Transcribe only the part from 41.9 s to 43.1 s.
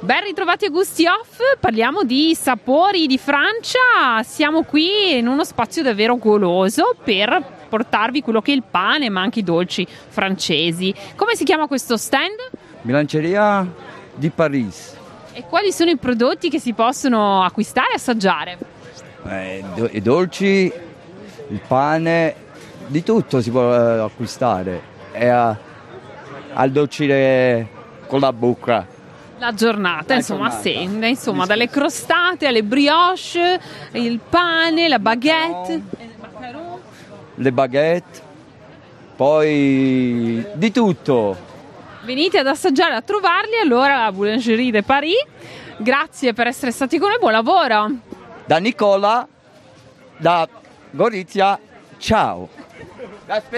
Venite ad assaggiare, a